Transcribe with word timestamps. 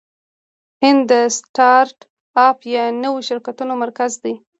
هند 0.81 1.01
د 1.09 1.11
سټارټ 1.37 1.97
اپ 2.47 2.57
یا 2.73 2.85
نویو 3.03 3.25
شرکتونو 3.29 3.73
مرکز 3.83 4.11
دی. 4.23 4.33